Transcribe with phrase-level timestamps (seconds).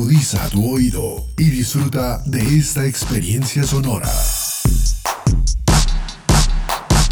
[0.00, 4.08] Agudiza tu oído y disfruta de esta experiencia sonora.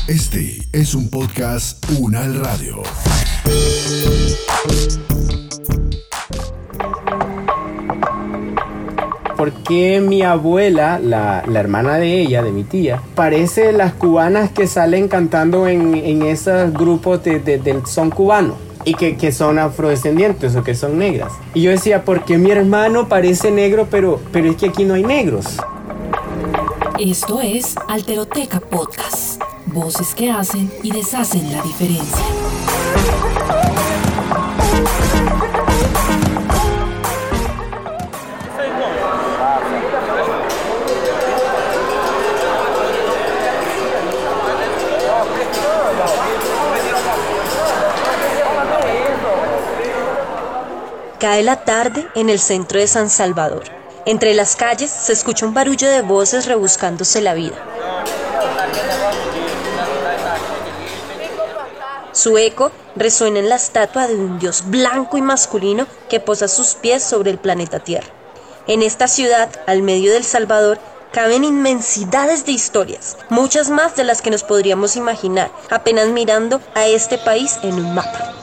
[0.07, 2.83] Este es un podcast Unal Radio.
[9.37, 14.51] ¿Por qué mi abuela, la, la hermana de ella, de mi tía, parece las cubanas
[14.51, 18.57] que salen cantando en, en esos grupos de, de- del son cubano?
[18.89, 21.31] Y que, que son afrodescendientes o que son negras.
[21.53, 24.95] Y yo decía, ¿por qué mi hermano parece negro, pero, pero es que aquí no
[24.95, 25.59] hay negros?
[26.99, 29.43] Esto es Alteroteca Podcast.
[29.67, 32.25] Voces que hacen y deshacen la diferencia.
[51.19, 53.65] Cae la tarde en el centro de San Salvador.
[54.07, 57.57] Entre las calles se escucha un barullo de voces rebuscándose la vida.
[62.13, 66.77] Su eco resuena en la estatua de un dios blanco y masculino que posa sus
[66.77, 68.07] pies sobre el planeta Tierra.
[68.69, 70.79] En esta ciudad, al medio del Salvador,
[71.11, 76.87] caben inmensidades de historias, muchas más de las que nos podríamos imaginar apenas mirando a
[76.87, 78.35] este país en un mapa.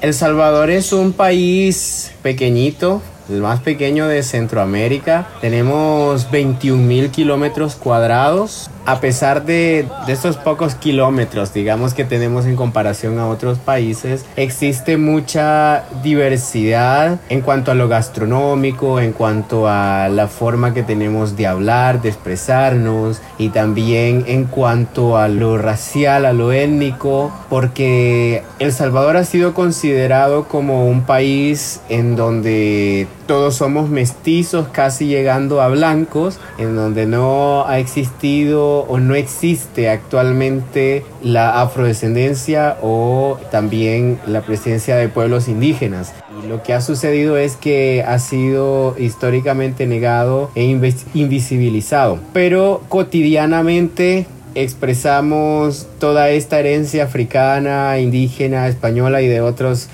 [0.00, 5.28] El Salvador es un país pequeñito, el más pequeño de Centroamérica.
[5.42, 8.70] Tenemos 21 mil kilómetros cuadrados.
[8.90, 14.24] A pesar de, de estos pocos kilómetros, digamos que tenemos en comparación a otros países,
[14.34, 21.36] existe mucha diversidad en cuanto a lo gastronómico, en cuanto a la forma que tenemos
[21.36, 28.42] de hablar, de expresarnos y también en cuanto a lo racial, a lo étnico, porque
[28.58, 35.62] El Salvador ha sido considerado como un país en donde todos somos mestizos, casi llegando
[35.62, 44.18] a blancos, en donde no ha existido o no existe actualmente la afrodescendencia o también
[44.26, 46.12] la presencia de pueblos indígenas.
[46.42, 52.18] Y lo que ha sucedido es que ha sido históricamente negado e invis- invisibilizado.
[52.32, 54.26] Pero cotidianamente
[54.56, 59.88] expresamos toda esta herencia africana, indígena, española y de otros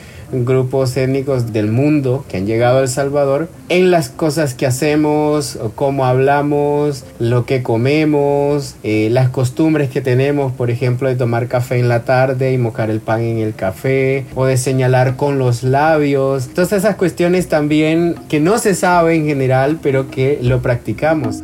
[0.44, 5.58] grupos étnicos del mundo que han llegado a El Salvador en las cosas que hacemos,
[5.74, 11.78] cómo hablamos, lo que comemos, eh, las costumbres que tenemos, por ejemplo, de tomar café
[11.78, 15.62] en la tarde y mojar el pan en el café, o de señalar con los
[15.62, 16.48] labios.
[16.48, 21.42] Todas esas cuestiones también que no se sabe en general, pero que lo practicamos.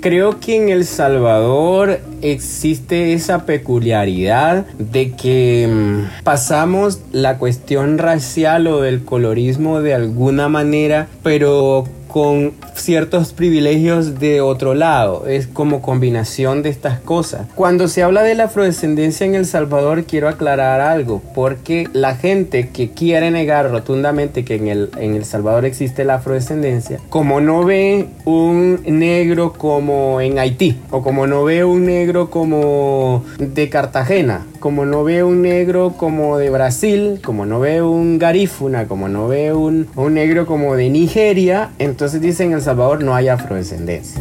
[0.00, 8.66] Creo que en El Salvador existe esa peculiaridad de que mm, pasamos la cuestión racial
[8.66, 15.26] o del colorismo de alguna manera, pero con ciertos privilegios de otro lado.
[15.26, 17.46] Es como combinación de estas cosas.
[17.54, 22.70] Cuando se habla de la afrodescendencia en El Salvador, quiero aclarar algo, porque la gente
[22.70, 27.64] que quiere negar rotundamente que en El, en el Salvador existe la afrodescendencia, como no
[27.64, 34.46] ve un negro como en Haití, o como no ve un negro como de Cartagena,
[34.58, 39.28] como no ve un negro como de Brasil, como no ve un garífuna, como no
[39.28, 44.20] ve un, un negro como de Nigeria, entonces dicen en El Salvador no hay afrodescendencia.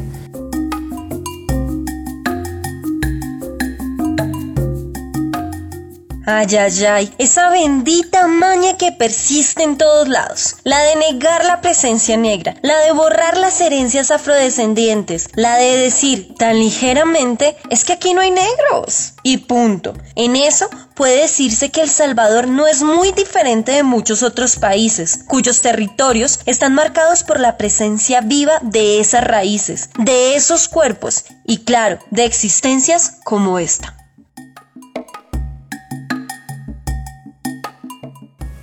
[6.29, 10.57] Ay, ay, ay, esa bendita maña que persiste en todos lados.
[10.65, 16.35] La de negar la presencia negra, la de borrar las herencias afrodescendientes, la de decir
[16.37, 19.13] tan ligeramente es que aquí no hay negros.
[19.23, 19.93] Y punto.
[20.15, 25.21] En eso puede decirse que El Salvador no es muy diferente de muchos otros países,
[25.29, 31.59] cuyos territorios están marcados por la presencia viva de esas raíces, de esos cuerpos y
[31.59, 33.97] claro, de existencias como esta.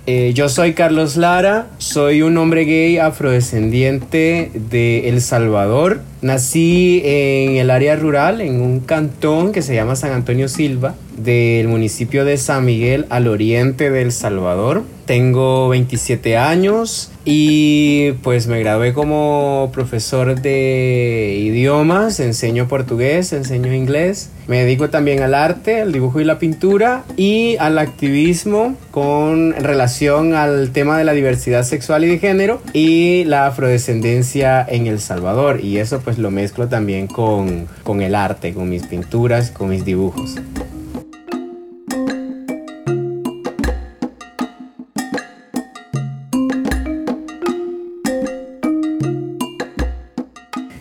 [0.07, 6.01] Eh, yo soy Carlos Lara, soy un hombre gay afrodescendiente de El Salvador.
[6.25, 11.67] Nací en el área rural, en un cantón que se llama San Antonio Silva, del
[11.67, 14.81] municipio de San Miguel al oriente de El Salvador.
[15.05, 24.29] Tengo 27 años, y pues me gradué como profesor de idiomas, enseño portugués, enseño inglés.
[24.47, 30.35] Me dedico también al arte, al dibujo y la pintura y al activismo con relación
[30.35, 35.61] al tema de la diversidad sexual y de género y la afrodescendencia en El Salvador.
[35.63, 39.85] Y eso pues lo mezclo también con, con el arte, con mis pinturas, con mis
[39.85, 40.35] dibujos.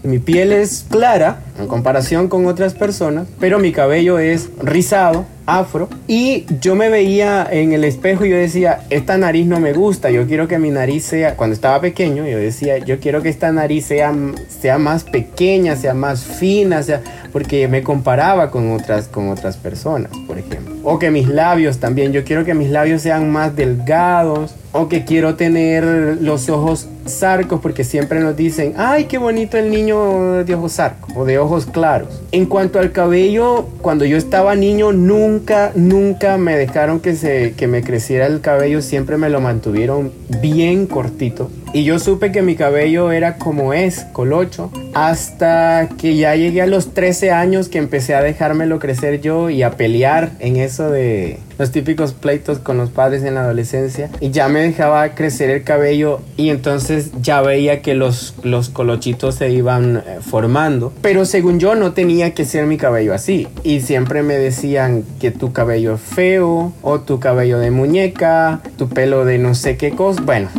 [0.04, 5.88] Mi piel es clara en comparación con otras personas, pero mi cabello es rizado, afro,
[6.06, 10.10] y yo me veía en el espejo y yo decía, esta nariz no me gusta,
[10.10, 13.50] yo quiero que mi nariz sea, cuando estaba pequeño, yo decía, yo quiero que esta
[13.50, 14.14] nariz sea,
[14.48, 17.00] sea más pequeña, sea más fina, sea,
[17.32, 20.74] porque me comparaba con otras, con otras personas, por ejemplo.
[20.82, 25.06] O que mis labios también, yo quiero que mis labios sean más delgados, o que
[25.06, 30.54] quiero tener los ojos sarcos porque siempre nos dicen, ay, qué bonito el niño de
[30.54, 32.22] ojos sarcos o de ojos claros.
[32.32, 37.66] En cuanto al cabello, cuando yo estaba niño, nunca, nunca me dejaron que, se, que
[37.66, 41.50] me creciera el cabello, siempre me lo mantuvieron bien cortito.
[41.74, 46.68] Y yo supe que mi cabello era como es, colocho, hasta que ya llegué a
[46.68, 51.40] los 13 años que empecé a dejármelo crecer yo y a pelear en eso de
[51.58, 54.08] los típicos pleitos con los padres en la adolescencia.
[54.20, 59.34] Y ya me dejaba crecer el cabello y entonces ya veía que los, los colochitos
[59.34, 60.92] se iban eh, formando.
[61.02, 63.48] Pero según yo no tenía que ser mi cabello así.
[63.64, 68.88] Y siempre me decían que tu cabello es feo o tu cabello de muñeca, tu
[68.88, 70.22] pelo de no sé qué cosa.
[70.22, 70.50] Bueno,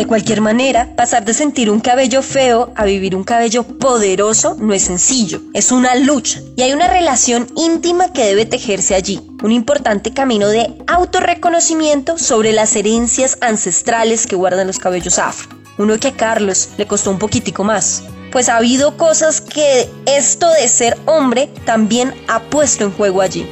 [0.00, 4.72] De cualquier manera, pasar de sentir un cabello feo a vivir un cabello poderoso no
[4.72, 6.40] es sencillo, es una lucha.
[6.56, 12.54] Y hay una relación íntima que debe tejerse allí, un importante camino de autorreconocimiento sobre
[12.54, 17.18] las herencias ancestrales que guardan los cabellos afro, uno que a Carlos le costó un
[17.18, 18.02] poquitico más,
[18.32, 23.46] pues ha habido cosas que esto de ser hombre también ha puesto en juego allí.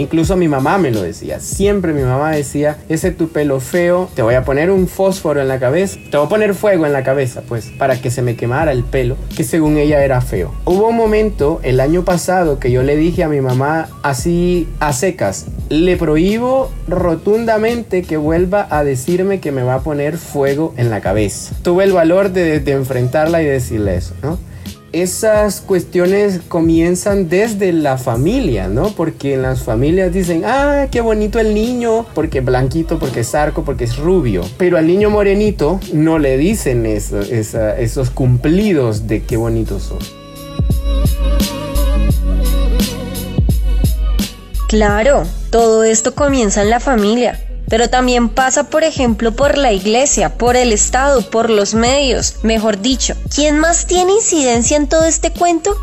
[0.00, 1.40] Incluso mi mamá me lo decía.
[1.40, 5.48] Siempre mi mamá decía, ese tu pelo feo, te voy a poner un fósforo en
[5.48, 8.34] la cabeza, te voy a poner fuego en la cabeza, pues, para que se me
[8.34, 10.54] quemara el pelo, que según ella era feo.
[10.64, 14.94] Hubo un momento el año pasado que yo le dije a mi mamá así a
[14.94, 20.88] secas, le prohíbo rotundamente que vuelva a decirme que me va a poner fuego en
[20.88, 21.54] la cabeza.
[21.60, 24.38] Tuve el valor de, de enfrentarla y decirle eso, ¿no?
[24.92, 28.90] Esas cuestiones comienzan desde la familia, ¿no?
[28.90, 33.64] Porque en las familias dicen, ah, qué bonito el niño, porque blanquito, porque es arco,
[33.64, 34.42] porque es rubio.
[34.58, 39.98] Pero al niño morenito no le dicen esos cumplidos de qué bonito son.
[44.68, 47.38] Claro, todo esto comienza en la familia
[47.70, 52.34] pero también pasa, por ejemplo, por la iglesia, por el Estado, por los medios.
[52.42, 55.74] Mejor dicho, ¿quién más tiene incidencia en todo este cuento?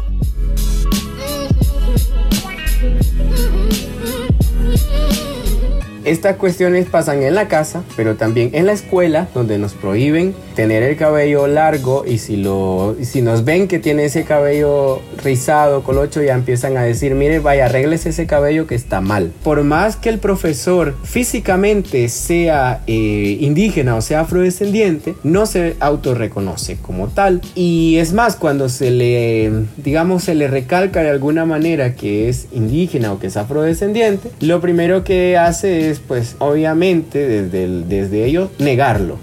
[6.07, 10.81] Estas cuestiones pasan en la casa, pero también en la escuela, donde nos prohíben tener
[10.81, 16.24] el cabello largo y si, lo, si nos ven que tiene ese cabello rizado, colocho,
[16.24, 19.33] ya empiezan a decir, mire, vaya, arregles ese cabello que está mal.
[19.44, 26.77] Por más que el profesor físicamente sea eh, indígena o sea afrodescendiente, no se autorreconoce
[26.77, 27.42] como tal.
[27.53, 32.48] Y es más, cuando se le, digamos, se le recalca de alguna manera que es
[32.53, 38.50] indígena o que es afrodescendiente, lo primero que hace es, pues, obviamente, desde, desde ellos,
[38.60, 39.18] negarlo.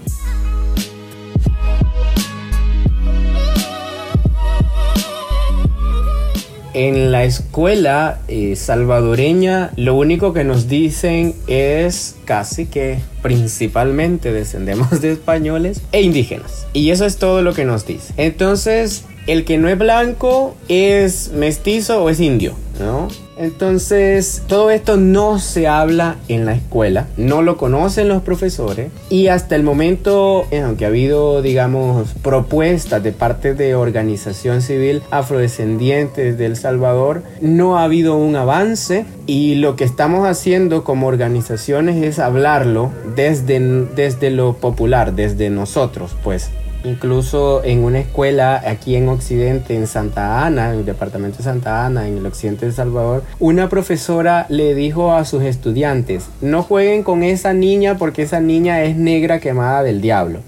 [6.75, 14.99] en la escuela eh, salvadoreña lo único que nos dicen es casi que principalmente descendemos
[15.01, 16.67] de españoles e indígenas.
[16.73, 18.13] Y eso es todo lo que nos dice.
[18.17, 23.07] Entonces, el que no es blanco es mestizo o es indio, ¿no?
[23.37, 29.27] Entonces, todo esto no se habla en la escuela, no lo conocen los profesores y
[29.27, 36.37] hasta el momento, eh, aunque ha habido, digamos, propuestas de parte de organización civil afrodescendientes
[36.37, 42.03] de El Salvador, no ha habido un avance y lo que estamos haciendo como organizaciones
[42.03, 46.51] es hablarlo desde, desde lo popular, desde nosotros, pues
[46.85, 51.85] incluso en una escuela aquí en Occidente, en Santa Ana, en el departamento de Santa
[51.85, 56.63] Ana, en el occidente de El Salvador, una profesora le dijo a sus estudiantes, no
[56.63, 60.39] jueguen con esa niña porque esa niña es negra quemada del diablo.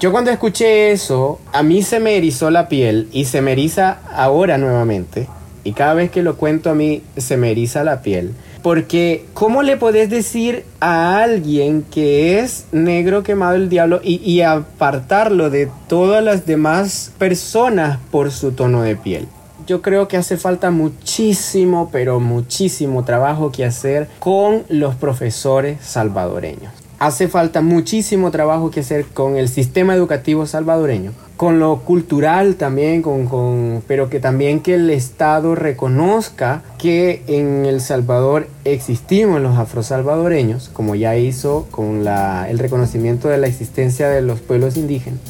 [0.00, 3.98] Yo cuando escuché eso, a mí se me erizó la piel y se me eriza
[4.14, 5.26] ahora nuevamente.
[5.64, 8.32] Y cada vez que lo cuento a mí se me eriza la piel.
[8.68, 14.42] Porque, ¿cómo le podés decir a alguien que es negro quemado el diablo y, y,
[14.42, 19.26] apartarlo de todas las demás personas por su tono de piel?
[19.66, 26.70] Yo creo que hace falta muchísimo, pero muchísimo trabajo que hacer con los profesores salvadoreños
[26.98, 33.00] hace falta muchísimo trabajo que hacer con el sistema educativo salvadoreño, con lo cultural también,
[33.00, 40.68] con, pero que también que el Estado reconozca que en El Salvador existimos los afrosalvadoreños,
[40.68, 45.20] como ya hizo con la, el reconocimiento de la existencia de los pueblos indígenas.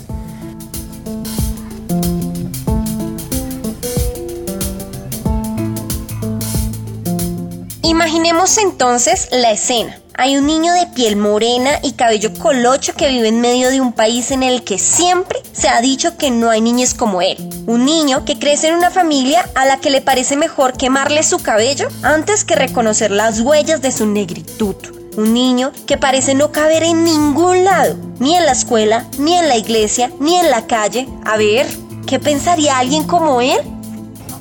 [7.83, 10.01] Imaginemos entonces la escena.
[10.21, 13.93] Hay un niño de piel morena y cabello colocho que vive en medio de un
[13.93, 17.37] país en el que siempre se ha dicho que no hay niños como él.
[17.69, 21.39] Un niño que crece en una familia a la que le parece mejor quemarle su
[21.39, 24.75] cabello antes que reconocer las huellas de su negritud.
[25.17, 29.47] Un niño que parece no caber en ningún lado, ni en la escuela, ni en
[29.47, 31.07] la iglesia, ni en la calle.
[31.25, 31.69] A ver,
[32.09, 33.61] ¿qué pensaría alguien como él?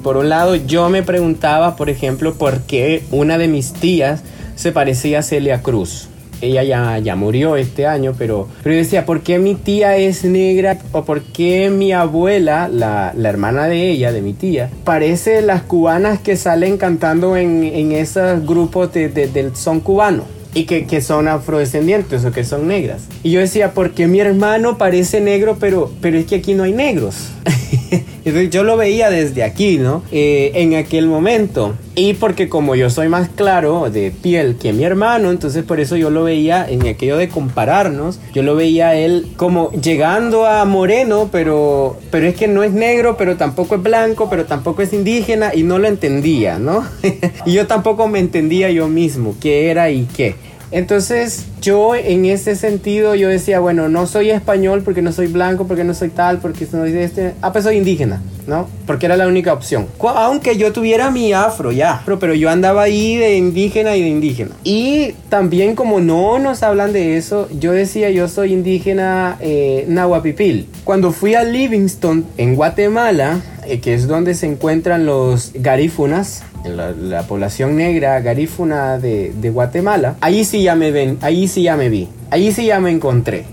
[0.02, 4.22] Por un lado, yo me preguntaba, por ejemplo, por qué una de mis tías
[4.58, 6.10] se parecía a Celia Cruz.
[6.42, 10.24] Ella ya, ya murió este año, pero, pero yo decía, ¿por qué mi tía es
[10.24, 10.78] negra?
[10.92, 15.64] ¿O por qué mi abuela, la, la hermana de ella, de mi tía, parece las
[15.64, 20.37] cubanas que salen cantando en, en esos grupos de, del son cubano?
[20.58, 23.04] Y que, que, son afrodescendientes o que son negras.
[23.22, 26.64] Y yo decía, ¿por qué mi hermano parece negro, pero, pero es que aquí no
[26.64, 27.30] hay negros?
[28.28, 30.04] Entonces yo lo veía desde aquí, ¿no?
[30.12, 31.76] Eh, en aquel momento.
[31.96, 35.96] Y porque como yo soy más claro de piel que mi hermano, entonces por eso
[35.96, 38.20] yo lo veía en aquello de compararnos.
[38.34, 43.16] Yo lo veía él como llegando a moreno, pero, pero es que no es negro,
[43.18, 46.86] pero tampoco es blanco, pero tampoco es indígena y no lo entendía, ¿no?
[47.46, 50.36] y yo tampoco me entendía yo mismo qué era y qué.
[50.72, 55.66] Entonces yo en ese sentido yo decía, bueno, no soy español porque no soy blanco,
[55.68, 58.68] porque no soy tal, porque no soy este, ah, pues soy indígena, ¿no?
[58.86, 59.88] Porque era la única opción.
[60.00, 64.10] Aunque yo tuviera mi afro ya, pero, pero yo andaba ahí de indígena y de
[64.10, 64.52] indígena.
[64.64, 70.68] Y también como no nos hablan de eso, yo decía, yo soy indígena eh, nahuapipil.
[70.84, 76.92] Cuando fui a Livingston, en Guatemala, eh, que es donde se encuentran los garífunas, la,
[76.92, 81.78] la, población negra garífuna de, de, Guatemala, ahí sí ya me ven, ahí sí ya
[81.78, 83.46] me vi, ahí sí ya me encontré.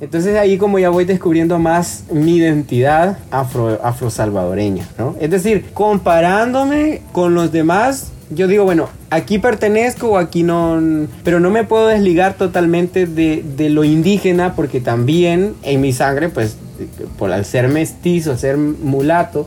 [0.00, 5.14] Entonces ahí como ya voy descubriendo más mi identidad afro, afro salvadoreña, ¿no?
[5.20, 11.38] Es decir, comparándome con los demás, yo digo, bueno, aquí pertenezco o aquí no, pero
[11.38, 16.56] no me puedo desligar totalmente de, de lo indígena porque también en mi sangre, pues
[17.18, 19.46] por al ser mestizo, ser mulato,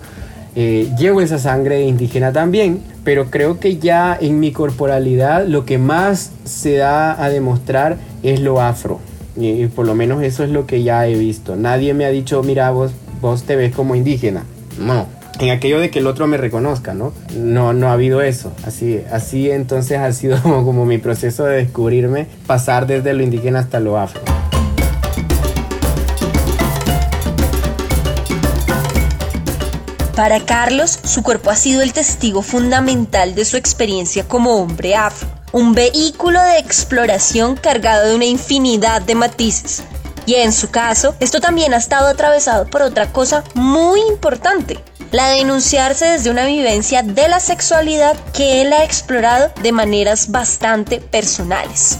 [0.55, 5.77] eh, llevo esa sangre indígena también, pero creo que ya en mi corporalidad lo que
[5.77, 8.99] más se da a demostrar es lo afro.
[9.37, 11.57] Y, por lo menos eso es lo que ya he visto.
[11.57, 14.43] Nadie me ha dicho, mira, vos, vos te ves como indígena.
[14.79, 15.07] No.
[15.41, 17.11] En aquello de que el otro me reconozca, ¿no?
[17.37, 18.53] No, no ha habido eso.
[18.65, 23.59] Así, así entonces ha sido como, como mi proceso de descubrirme, pasar desde lo indígena
[23.59, 24.21] hasta lo afro.
[30.15, 35.27] Para Carlos, su cuerpo ha sido el testigo fundamental de su experiencia como hombre afro,
[35.51, 39.83] un vehículo de exploración cargado de una infinidad de matices.
[40.25, 44.79] Y en su caso, esto también ha estado atravesado por otra cosa muy importante,
[45.11, 50.31] la de denunciarse desde una vivencia de la sexualidad que él ha explorado de maneras
[50.31, 51.99] bastante personales.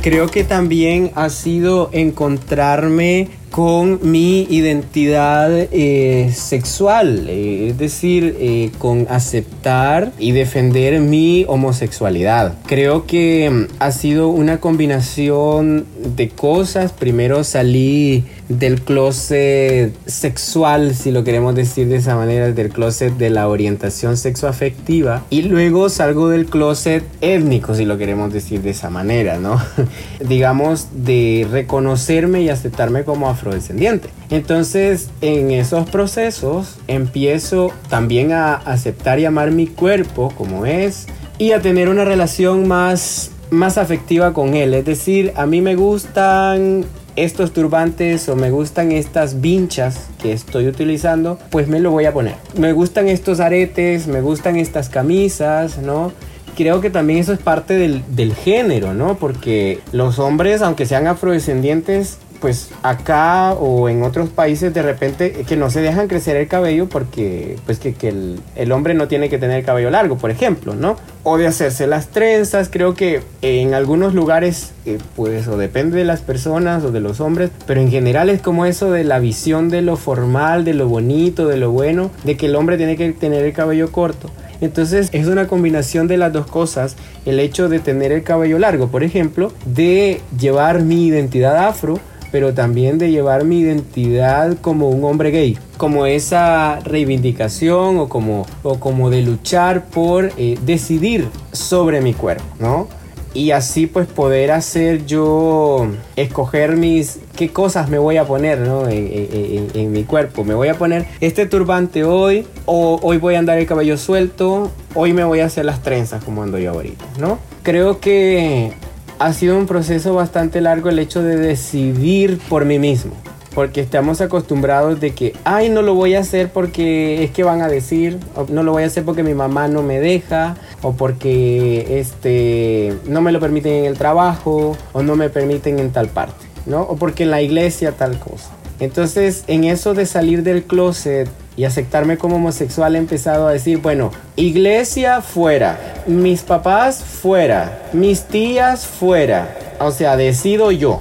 [0.00, 8.70] Creo que también ha sido encontrarme con mi identidad eh, sexual, eh, es decir, eh,
[8.78, 12.54] con aceptar y defender mi homosexualidad.
[12.66, 15.86] Creo que mm, ha sido una combinación
[16.16, 16.92] de cosas.
[16.92, 23.30] Primero salí del closet sexual, si lo queremos decir de esa manera, del closet de
[23.30, 28.90] la orientación sexoafectiva y luego salgo del closet étnico, si lo queremos decir de esa
[28.90, 29.60] manera, ¿no?
[30.20, 34.08] Digamos, de reconocerme y aceptarme como afrodescendiente.
[34.30, 41.06] Entonces, en esos procesos empiezo también a aceptar y amar mi cuerpo como es
[41.38, 45.74] y a tener una relación más más afectiva con él, es decir, a mí me
[45.74, 46.84] gustan
[47.24, 52.12] estos turbantes o me gustan estas vinchas que estoy utilizando, pues me lo voy a
[52.12, 52.34] poner.
[52.56, 56.12] Me gustan estos aretes, me gustan estas camisas, ¿no?
[56.58, 59.16] creo que también eso es parte del, del género, ¿no?
[59.16, 65.56] Porque los hombres, aunque sean afrodescendientes, pues acá o en otros países de repente que
[65.56, 69.28] no se dejan crecer el cabello porque pues que, que el, el, hombre no tiene
[69.28, 70.96] que tener el cabello largo, por ejemplo, ¿no?
[71.24, 76.04] O de hacerse las trenzas, creo que en algunos lugares eh, pues o depende de
[76.04, 79.68] las personas o de los hombres, pero en general es como eso de la visión
[79.68, 83.12] de lo formal, de lo bonito, de lo bueno, de que el hombre tiene que
[83.12, 84.30] tener el cabello corto.
[84.60, 88.88] Entonces es una combinación de las dos cosas, el hecho de tener el cabello largo,
[88.88, 95.04] por ejemplo, de llevar mi identidad afro, pero también de llevar mi identidad como un
[95.04, 102.00] hombre gay, como esa reivindicación o como, o como de luchar por eh, decidir sobre
[102.00, 102.88] mi cuerpo, ¿no?
[103.34, 108.88] Y así pues poder hacer yo, escoger mis, qué cosas me voy a poner ¿no?
[108.88, 110.44] en, en, en, mi cuerpo.
[110.44, 114.70] Me voy a poner este turbante hoy, o hoy voy a andar el cabello suelto,
[114.94, 117.38] hoy me voy a hacer las trenzas como ando yo ahorita, ¿no?
[117.62, 118.72] Creo que
[119.18, 123.12] ha sido un proceso bastante largo el hecho de decidir por mí mismo.
[123.54, 127.60] Porque estamos acostumbrados de que, ay, no lo voy a hacer porque es que van
[127.60, 130.92] a decir, o no lo voy a hacer porque mi mamá no me deja, o
[130.92, 136.08] porque este, no me lo permiten en el trabajo, o no me permiten en tal
[136.08, 136.82] parte, ¿no?
[136.82, 138.50] O porque en la iglesia tal cosa.
[138.78, 143.78] Entonces, en eso de salir del closet y aceptarme como homosexual he empezado a decir,
[143.78, 149.74] bueno, iglesia fuera, mis papás fuera, mis tías fuera.
[149.80, 151.00] O sea, decido yo.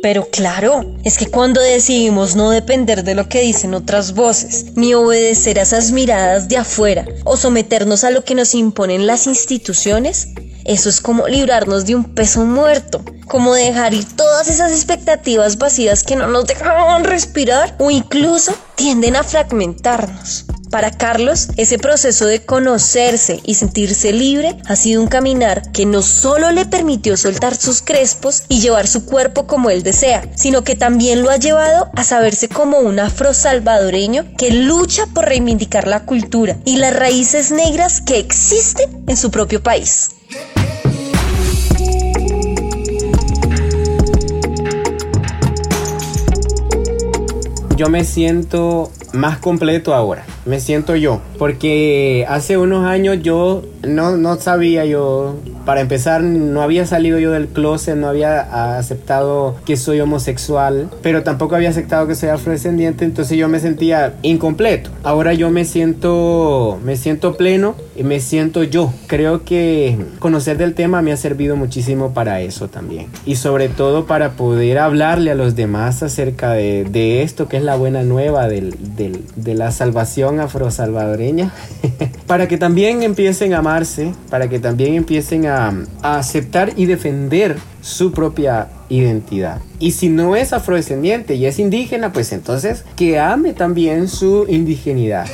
[0.00, 4.94] Pero claro, es que cuando decidimos no depender de lo que dicen otras voces, ni
[4.94, 10.28] obedecer a esas miradas de afuera, o someternos a lo que nos imponen las instituciones,
[10.66, 16.02] eso es como librarnos de un peso muerto, como dejar ir todas esas expectativas vacías
[16.02, 20.46] que no nos dejaban respirar o incluso tienden a fragmentarnos.
[20.70, 26.02] Para Carlos, ese proceso de conocerse y sentirse libre ha sido un caminar que no
[26.02, 30.74] solo le permitió soltar sus crespos y llevar su cuerpo como él desea, sino que
[30.74, 36.04] también lo ha llevado a saberse como un afro salvadoreño que lucha por reivindicar la
[36.04, 40.15] cultura y las raíces negras que existen en su propio país.
[47.76, 54.16] Yo me siento más completo ahora, me siento yo, porque hace unos años yo no,
[54.16, 55.36] no sabía yo,
[55.66, 61.22] para empezar no había salido yo del closet, no había aceptado que soy homosexual, pero
[61.22, 64.90] tampoco había aceptado que soy afrodescendiente, entonces yo me sentía incompleto.
[65.02, 68.92] Ahora yo me siento, me siento pleno me siento yo.
[69.06, 74.06] Creo que conocer del tema me ha servido muchísimo para eso también, y sobre todo
[74.06, 78.48] para poder hablarle a los demás acerca de, de esto que es la buena nueva
[78.48, 81.52] del, del, de la salvación afrosalvadoreña,
[82.26, 87.56] para que también empiecen a amarse, para que también empiecen a, a, aceptar y defender
[87.80, 89.60] su propia identidad.
[89.78, 95.26] Y si no es afrodescendiente y es indígena, pues entonces que ame también su indigenidad.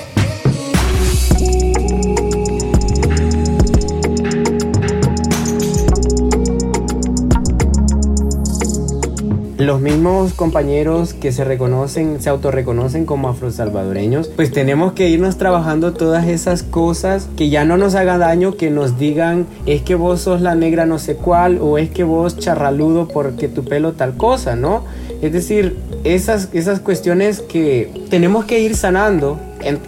[9.66, 15.92] Los mismos compañeros que se reconocen, se autorreconocen como afrosalvadoreños, pues tenemos que irnos trabajando
[15.92, 20.20] todas esas cosas que ya no nos hagan daño, que nos digan es que vos
[20.20, 24.16] sos la negra no sé cuál o es que vos charraludo porque tu pelo tal
[24.16, 24.84] cosa, ¿no?
[25.22, 29.38] Es decir, esas, esas cuestiones que tenemos que ir sanando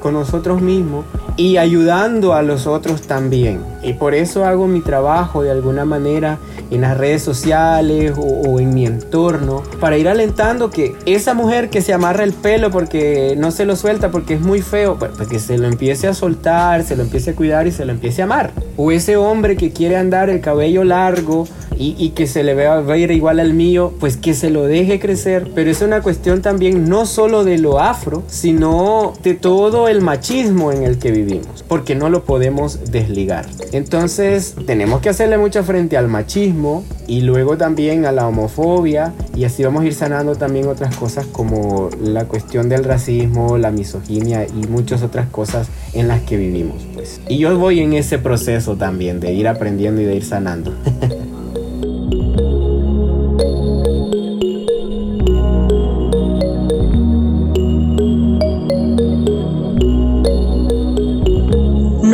[0.01, 1.05] con nosotros mismos
[1.37, 3.61] y ayudando a los otros también.
[3.83, 6.39] Y por eso hago mi trabajo de alguna manera
[6.71, 11.83] en las redes sociales o, en mi entorno para ir alentando que esa mujer que
[11.83, 15.29] se amarra el pelo porque no se lo suelta porque es muy feo, pues, pues
[15.29, 18.23] que se lo empiece a soltar, se lo empiece a cuidar y se lo empiece
[18.23, 18.53] a amar.
[18.77, 21.47] O ese hombre que quiere andar el cabello largo
[21.79, 25.01] y, y que se le vea ver igual al mío, pues que se lo deje
[25.01, 25.51] crecer.
[25.55, 30.73] Pero es una cuestión también no solo de lo afro, sino de todo el machismo
[30.73, 33.47] en el que vivimos, porque no lo podemos desligar.
[33.73, 39.45] Entonces tenemos que hacerle mucha frente al machismo y luego también a la homofobia y
[39.45, 44.47] así vamos a ir sanando también otras cosas como la cuestión del racismo, la misoginia
[44.47, 46.87] y muchas otras cosas en las que vivimos.
[46.95, 47.21] Pues.
[47.29, 50.75] Y yo voy en ese proceso también de ir aprendiendo y de ir sanando.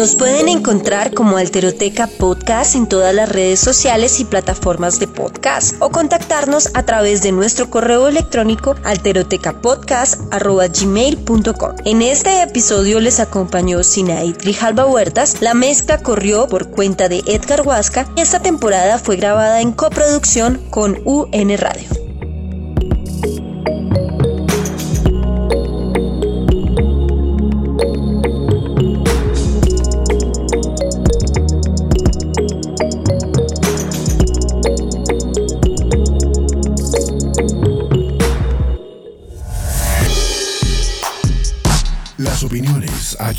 [0.00, 5.74] Nos pueden encontrar como Alteroteca Podcast en todas las redes sociales y plataformas de podcast
[5.78, 11.74] o contactarnos a través de nuestro correo electrónico alterotecapodcast.gmail.com.
[11.84, 17.60] En este episodio les acompañó Sinaí Trijalba Huertas, la mezcla corrió por cuenta de Edgar
[17.60, 22.09] Huasca y esta temporada fue grabada en coproducción con UN Radio.